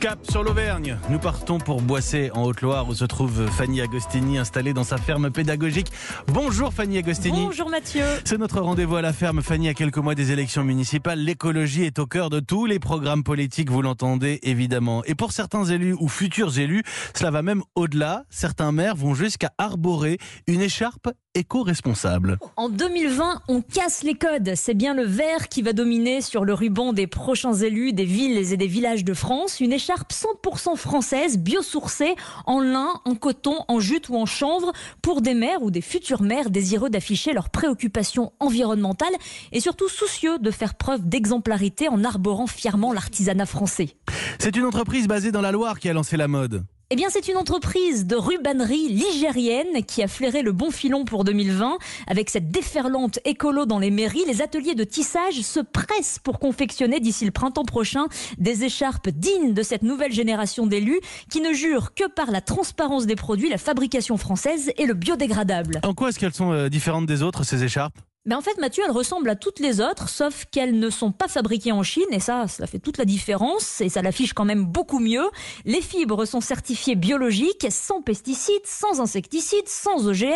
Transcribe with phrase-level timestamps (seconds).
[0.00, 0.96] Cap sur l'Auvergne.
[1.10, 5.32] Nous partons pour Boissé en Haute-Loire où se trouve Fanny Agostini installée dans sa ferme
[5.32, 5.90] pédagogique.
[6.28, 7.46] Bonjour Fanny Agostini.
[7.46, 8.04] Bonjour Mathieu.
[8.24, 9.42] C'est notre rendez-vous à la ferme.
[9.42, 13.24] Fanny, à quelques mois des élections municipales, l'écologie est au cœur de tous les programmes
[13.24, 15.02] politiques, vous l'entendez évidemment.
[15.04, 16.84] Et pour certains élus ou futurs élus,
[17.16, 18.22] cela va même au-delà.
[18.30, 22.38] Certains maires vont jusqu'à arborer une écharpe éco-responsable.
[22.56, 24.52] En 2020, on casse les codes.
[24.56, 28.52] C'est bien le vert qui va dominer sur le ruban des prochains élus des villes
[28.52, 29.60] et des villages de France.
[29.60, 32.14] Une écharpe 100% française, biosourcée,
[32.46, 36.22] en lin, en coton, en jute ou en chanvre, pour des maires ou des futurs
[36.22, 39.14] maires désireux d'afficher leurs préoccupations environnementales
[39.52, 43.96] et surtout soucieux de faire preuve d'exemplarité en arborant fièrement l'artisanat français.
[44.38, 46.64] C'est une entreprise basée dans la Loire qui a lancé la mode.
[46.88, 51.24] Eh bien, c'est une entreprise de rubannerie ligérienne qui a flairé le bon filon pour
[51.24, 51.78] 2020.
[52.06, 57.00] Avec cette déferlante écolo dans les mairies, les ateliers de tissage se pressent pour confectionner
[57.00, 58.06] d'ici le printemps prochain
[58.38, 63.06] des écharpes dignes de cette nouvelle génération d'élus qui ne jurent que par la transparence
[63.06, 65.80] des produits, la fabrication française et le biodégradable.
[65.82, 67.98] En quoi est-ce qu'elles sont euh, différentes des autres, ces écharpes?
[68.26, 71.28] Mais en fait, Mathieu, elles ressemblent à toutes les autres, sauf qu'elles ne sont pas
[71.28, 74.64] fabriquées en Chine, et ça, ça fait toute la différence, et ça l'affiche quand même
[74.64, 75.26] beaucoup mieux.
[75.64, 80.26] Les fibres sont certifiées biologiques, sans pesticides, sans insecticides, sans OGM,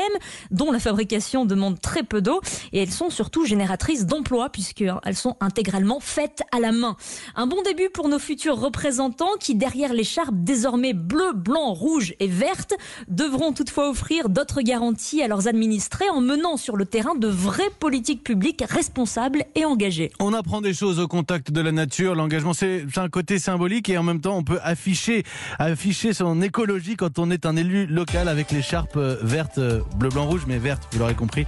[0.52, 2.40] dont la fabrication demande très peu d'eau,
[2.72, 6.96] et elles sont surtout génératrices d'emplois, puisqu'elles sont intégralement faites à la main.
[7.34, 12.28] Un bon début pour nos futurs représentants, qui derrière l'écharpe désormais bleu, blanc, rouge et
[12.28, 12.74] verte,
[13.08, 17.70] devront toutefois offrir d'autres garanties à leurs administrés en menant sur le terrain de vrais
[17.80, 20.12] politique publique responsable et engagée.
[20.20, 22.14] On apprend des choses au contact de la nature.
[22.14, 25.24] L'engagement, c'est un côté symbolique et en même temps, on peut afficher,
[25.58, 29.58] afficher son écologie quand on est un élu local avec l'écharpe verte,
[29.96, 31.46] bleu, blanc, rouge, mais verte, vous l'aurez compris.